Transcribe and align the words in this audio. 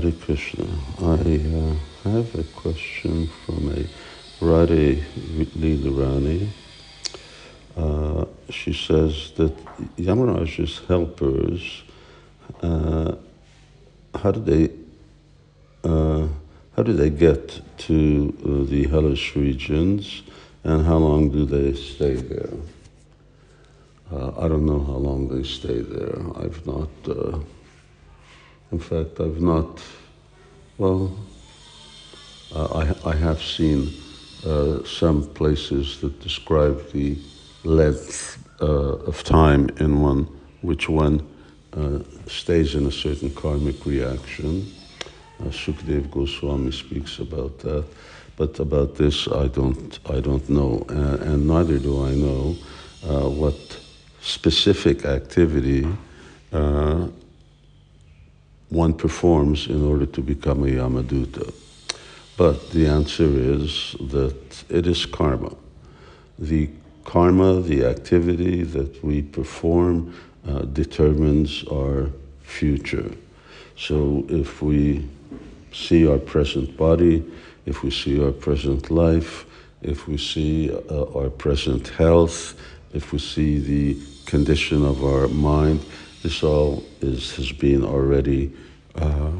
Hare 0.00 0.12
Krishna. 0.12 0.64
I 1.00 1.40
uh, 1.58 2.10
have 2.10 2.32
a 2.36 2.44
question 2.54 3.26
from 3.44 3.68
a 3.72 3.84
Radhe 4.38 5.02
Leelarani. 5.58 6.48
Uh, 7.76 8.24
she 8.48 8.72
says 8.72 9.32
that 9.32 9.52
Yamaraj's 9.96 10.82
helpers, 10.86 11.82
uh, 12.62 13.16
how 14.14 14.30
do 14.30 14.40
they 14.40 14.70
uh, 15.82 16.28
how 16.76 16.84
do 16.84 16.92
they 16.92 17.10
get 17.10 17.60
to 17.78 18.36
uh, 18.44 18.70
the 18.70 18.86
hellish 18.86 19.34
regions, 19.34 20.22
and 20.62 20.86
how 20.86 20.98
long 20.98 21.28
do 21.30 21.44
they 21.44 21.74
stay 21.74 22.14
there? 22.14 22.54
Uh, 24.12 24.30
I 24.38 24.46
don't 24.46 24.64
know 24.64 24.78
how 24.78 24.98
long 25.08 25.26
they 25.26 25.42
stay 25.42 25.80
there. 25.80 26.20
I've 26.36 26.64
not. 26.64 26.88
Uh, 28.70 28.74
in 28.74 28.78
fact, 28.80 29.20
I've 29.20 29.40
not. 29.40 29.80
Well, 30.78 31.12
I, 32.54 32.94
I 33.04 33.14
have 33.14 33.42
seen 33.42 33.92
uh, 34.46 34.84
some 34.84 35.26
places 35.34 36.00
that 36.00 36.20
describe 36.20 36.90
the 36.92 37.18
length 37.64 38.38
uh, 38.60 39.06
of 39.06 39.22
time 39.24 39.68
in 39.80 40.00
one 40.00 40.26
which 40.62 40.88
one 40.88 41.20
uh, 41.76 41.98
stays 42.26 42.74
in 42.74 42.86
a 42.86 42.92
certain 42.92 43.30
karmic 43.30 43.84
reaction. 43.86 44.66
Uh, 45.40 45.44
Sukdev 45.50 46.10
Goswami 46.10 46.72
speaks 46.72 47.18
about 47.18 47.58
that, 47.60 47.84
but 48.36 48.58
about 48.58 48.96
this 48.96 49.28
I 49.28 49.48
don't 49.48 49.98
I 50.08 50.20
don't 50.20 50.48
know, 50.48 50.84
and 50.88 51.46
neither 51.46 51.78
do 51.78 52.04
I 52.04 52.14
know 52.14 52.56
uh, 53.04 53.28
what 53.28 53.78
specific 54.20 55.04
activity 55.04 55.86
uh, 56.52 57.06
one 58.70 58.92
performs 58.92 59.66
in 59.66 59.84
order 59.84 60.06
to 60.06 60.20
become 60.20 60.62
a 60.64 60.66
Yamaduta. 60.66 61.52
But 62.36 62.70
the 62.70 62.86
answer 62.86 63.26
is 63.26 63.96
that 64.00 64.64
it 64.68 64.86
is 64.86 65.06
karma. 65.06 65.54
The 66.38 66.70
karma, 67.04 67.60
the 67.60 67.84
activity 67.84 68.62
that 68.62 69.02
we 69.02 69.22
perform, 69.22 70.14
uh, 70.46 70.60
determines 70.62 71.64
our 71.64 72.10
future. 72.42 73.10
So 73.76 74.24
if 74.28 74.62
we 74.62 75.08
see 75.72 76.06
our 76.06 76.18
present 76.18 76.76
body, 76.76 77.24
if 77.66 77.82
we 77.82 77.90
see 77.90 78.22
our 78.22 78.32
present 78.32 78.90
life, 78.90 79.46
if 79.82 80.08
we 80.08 80.16
see 80.16 80.70
uh, 80.72 81.04
our 81.14 81.30
present 81.30 81.88
health, 81.88 82.54
if 82.92 83.12
we 83.12 83.18
see 83.18 83.58
the 83.58 84.00
condition 84.26 84.84
of 84.84 85.04
our 85.04 85.28
mind, 85.28 85.84
this 86.22 86.42
all 86.42 86.84
is, 87.00 87.36
has 87.36 87.52
been 87.52 87.84
already 87.84 88.52
uh, 88.94 89.30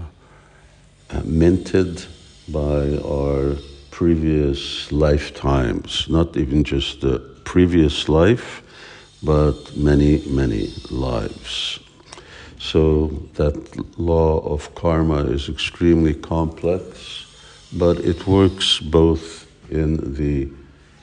minted 1.25 2.05
by 2.49 2.97
our 2.99 3.57
previous 3.91 4.93
lifetimes, 4.93 6.09
not 6.09 6.37
even 6.37 6.65
just 6.65 7.01
the 7.01 7.19
previous 7.45 8.09
life, 8.09 8.63
but 9.23 9.77
many, 9.77 10.23
many 10.27 10.73
lives. 10.91 11.81
So 12.61 13.09
that 13.35 13.57
law 13.99 14.41
of 14.41 14.75
karma 14.75 15.25
is 15.25 15.49
extremely 15.49 16.15
complex, 16.15 17.27
but 17.73 17.99
it 17.99 18.27
works 18.27 18.79
both 18.79 19.47
in 19.71 20.15
the 20.15 20.49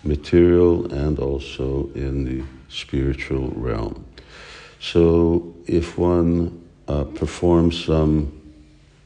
material 0.03 0.92
and 0.94 1.20
also 1.20 1.90
in 1.96 2.23
the 2.23 2.46
spiritual 2.70 3.50
realm. 3.56 4.06
So 4.80 5.55
if 5.67 5.97
one 5.97 6.67
uh, 6.88 7.03
performs 7.03 7.85
some 7.85 8.31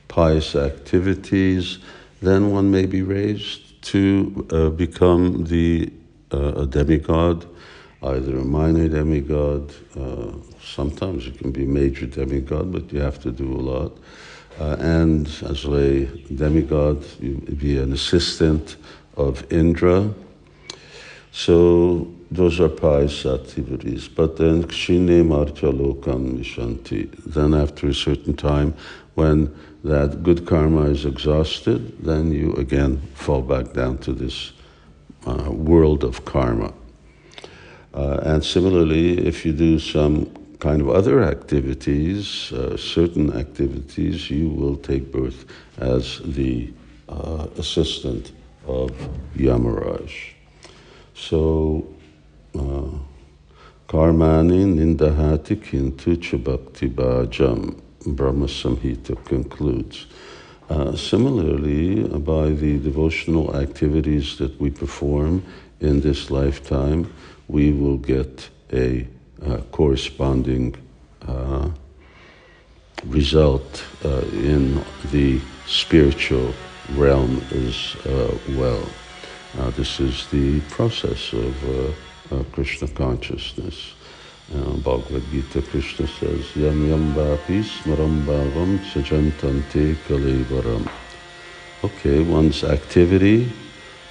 pious 0.07 0.55
activities, 0.55 1.79
then 2.21 2.51
one 2.51 2.69
may 2.69 2.85
be 2.85 3.01
raised 3.01 3.81
to 3.81 4.47
uh, 4.51 4.69
become 4.69 5.45
the 5.45 5.91
uh, 6.31 6.61
a 6.61 6.66
demigod, 6.66 7.47
either 8.03 8.38
a 8.38 8.44
minor 8.44 8.88
demigod. 8.88 9.73
Uh, 10.00 10.31
sometimes 10.61 11.25
it 11.25 11.38
can 11.39 11.51
be 11.51 11.66
major 11.66 12.06
demigod, 12.06 12.72
but 12.72 12.91
you 12.94 13.00
have 13.00 13.19
to 13.19 13.31
do 13.31 13.51
a 13.51 13.61
lot. 13.61 13.97
Uh, 14.59 14.75
and 14.79 15.28
as 15.50 15.66
a 15.66 16.05
demigod, 16.35 17.03
you 17.19 17.35
be 17.35 17.78
an 17.78 17.94
assistant 17.94 18.75
of 19.16 19.51
Indra. 19.51 20.13
So 21.39 22.05
those 22.29 22.59
are 22.59 22.67
pious 22.67 23.25
activities. 23.25 24.09
But 24.09 24.35
then 24.35 24.63
kshine 24.63 25.25
martya 25.25 25.72
lokam 25.72 26.38
vishanti. 26.38 27.09
Then 27.25 27.53
after 27.53 27.88
a 27.88 27.94
certain 27.94 28.35
time, 28.35 28.73
when 29.16 29.55
that 29.85 30.22
good 30.22 30.45
karma 30.45 30.88
is 30.89 31.05
exhausted, 31.05 32.03
then 32.03 32.33
you 32.33 32.51
again 32.55 32.97
fall 33.13 33.41
back 33.41 33.72
down 33.72 33.99
to 33.99 34.11
this 34.11 34.51
uh, 35.25 35.49
world 35.49 36.03
of 36.03 36.25
karma. 36.25 36.73
Uh, 37.94 38.19
and 38.23 38.44
similarly, 38.44 39.25
if 39.25 39.45
you 39.45 39.53
do 39.53 39.79
some 39.79 40.25
kind 40.59 40.81
of 40.81 40.89
other 40.89 41.23
activities, 41.23 42.51
uh, 42.51 42.75
certain 42.75 43.31
activities, 43.31 44.29
you 44.29 44.49
will 44.49 44.75
take 44.75 45.09
birth 45.09 45.45
as 45.78 46.19
the 46.25 46.73
uh, 47.07 47.47
assistant 47.57 48.33
of 48.67 48.91
Yamaraj. 49.38 50.33
So 51.19 51.85
Karmani 53.90 54.66
Nirdahati 54.75 55.56
Kintu 55.57 56.16
Chabakti 56.18 56.88
Bhajam, 56.94 57.75
Brahma 58.06 58.46
Samhita 58.46 59.16
concludes. 59.25 60.06
Uh, 60.69 60.96
similarly, 60.96 62.03
by 62.19 62.50
the 62.52 62.78
devotional 62.78 63.56
activities 63.58 64.38
that 64.38 64.59
we 64.62 64.69
perform 64.69 65.44
in 65.79 66.00
this 66.02 66.29
lifetime, 66.29 67.12
we 67.47 67.72
will 67.72 67.97
get 67.97 68.47
a 68.72 69.08
uh, 69.44 69.58
corresponding 69.72 70.75
uh, 71.28 71.69
result 73.08 73.84
uh, 74.06 74.22
in 74.34 74.84
the 75.12 75.41
spiritual 75.66 76.53
realm 76.94 77.41
as 77.52 77.96
uh, 78.06 78.38
well. 78.50 78.84
Uh, 79.57 79.69
this 79.71 79.99
is 79.99 80.27
the 80.27 80.59
process 80.69 81.33
of 81.33 81.55
uh, 82.31 82.43
Krishna 82.51 82.87
consciousness. 82.87 83.93
Uh, 84.53 84.71
Bhagavad 84.77 85.23
Gita, 85.31 85.61
Krishna 85.61 86.07
says, 86.07 86.55
Yam 86.55 86.87
yam 86.87 87.13
bhapi 87.13 87.63
smaram 87.63 88.23
bhavam 88.25 88.79
chajantante 88.91 89.95
kalevaram. 90.07 90.89
Okay, 91.83 92.21
one's 92.23 92.63
activity 92.63 93.51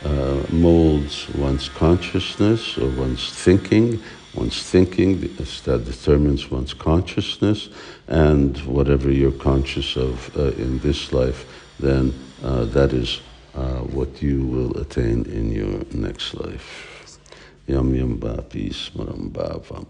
uh, 0.04 0.44
molds 0.50 1.28
one's 1.34 1.68
consciousness 1.68 2.78
or 2.78 2.88
one's 2.90 3.32
thinking. 3.32 4.00
One's 4.34 4.62
thinking 4.62 5.20
that 5.20 5.82
determines 5.84 6.50
one's 6.50 6.74
consciousness, 6.74 7.68
and 8.06 8.56
whatever 8.58 9.10
you're 9.10 9.32
conscious 9.32 9.96
of 9.96 10.36
uh, 10.36 10.52
in 10.52 10.78
this 10.80 11.12
life, 11.12 11.44
then 11.80 12.14
uh, 12.44 12.64
that 12.66 12.92
is 12.92 13.20
uh, 13.58 13.80
what 13.96 14.22
you 14.22 14.46
will 14.46 14.76
attain 14.78 15.24
in 15.26 15.50
your 15.50 15.80
next 15.92 16.34
life. 16.34 17.18
Yam 17.66 17.94
yam 17.94 18.18
bhapi 18.18 18.70
smaram 18.70 19.30
bhavam. 19.30 19.86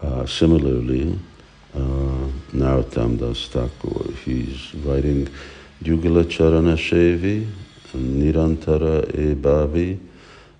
Uh, 0.00 0.26
similarly, 0.26 1.18
uh, 1.74 2.28
Narottam 2.52 3.18
Das 3.18 3.48
Thakur, 3.48 4.12
he's 4.24 4.74
writing 4.84 5.26
Yugala 5.82 6.24
Charana 6.24 6.76
Shevi, 6.76 7.50
Nirantara 7.94 9.08
E 9.14 9.34
Bhavi, 9.34 9.98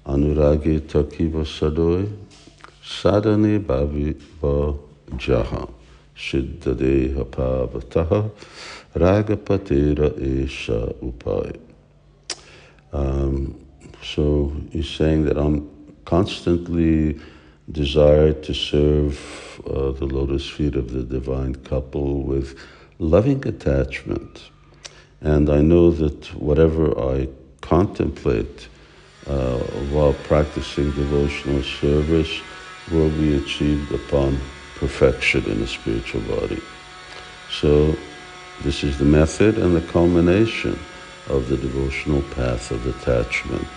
Anuragi 0.07 0.81
Takiva 0.81 1.45
Sadoi, 1.45 2.11
Sadhani 2.83 3.59
Bhavi 3.61 4.15
Va 4.41 4.75
Jaha, 5.19 5.69
Siddha 6.17 6.75
Deha 6.75 7.25
Pavataha, 7.27 8.31
Ragapatera 8.95 10.11
Esha 10.19 10.95
Upai. 11.03 11.66
Um, 12.93 13.67
so 14.03 14.53
he's 14.71 14.89
saying 14.89 15.25
that 15.25 15.37
I'm 15.37 15.69
constantly 16.05 17.21
desired 17.71 18.43
to 18.45 18.55
serve 18.55 19.61
uh, 19.67 19.91
the 19.93 20.07
lotus 20.07 20.49
feet 20.49 20.77
of 20.77 20.93
the 20.93 21.03
divine 21.03 21.55
couple 21.57 22.23
with 22.23 22.59
loving 22.99 23.47
attachment. 23.47 24.51
And 25.21 25.51
I 25.51 25.61
know 25.61 25.91
that 25.91 26.33
whatever 26.35 26.97
I 26.99 27.29
contemplate 27.61 28.69
uh, 29.27 29.59
while 29.91 30.13
practicing 30.25 30.93
devotional 30.93 31.63
service 31.63 32.41
will 32.93 33.11
be 33.11 33.37
achieved 33.37 33.93
upon 33.93 34.39
perfection 34.77 35.45
in 35.47 35.61
the 35.61 35.67
spiritual 35.67 36.21
body. 36.23 36.63
So, 37.51 37.97
this 38.63 38.85
is 38.85 38.99
the 38.99 39.05
method 39.05 39.59
and 39.59 39.75
the 39.75 39.81
culmination 39.93 40.79
of 41.29 41.49
the 41.49 41.57
devotional 41.57 42.23
path 42.35 42.71
of 42.71 42.87
attachment. 42.87 43.69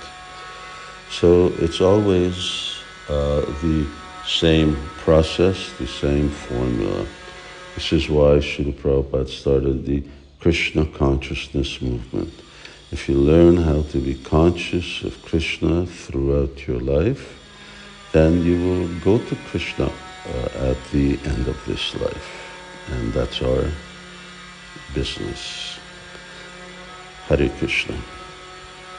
So, 1.10 1.54
it's 1.60 1.82
always 1.82 2.78
uh, 3.08 3.42
the 3.62 3.88
same 4.26 4.76
process, 4.98 5.74
the 5.80 5.88
same 5.88 6.30
formula. 6.30 7.06
This 7.76 7.94
is 7.94 8.10
why 8.10 8.38
Srila 8.38 8.74
Prabhupada 8.74 9.28
started 9.28 9.86
the 9.86 10.04
Krishna 10.40 10.86
consciousness 10.86 11.82
movement. 11.82 12.34
If 12.92 13.10
you 13.10 13.16
learn 13.16 13.58
how 13.58 13.82
to 13.92 14.00
be 14.00 14.16
conscious 14.16 15.04
of 15.04 15.22
Krishna 15.24 15.86
throughout 15.86 16.68
your 16.68 16.80
life, 16.80 17.36
then 18.12 18.44
you 18.44 18.58
will 18.66 18.88
go 19.00 19.24
to 19.24 19.36
Krishna 19.50 19.86
uh, 19.86 20.70
at 20.70 20.78
the 20.92 21.20
end 21.26 21.48
of 21.48 21.58
this 21.66 21.96
life. 21.96 22.30
And 22.92 23.14
that's 23.14 23.42
our 23.42 23.66
business. 24.94 25.79
Hare 27.30 27.48
Krishna. 27.60 28.19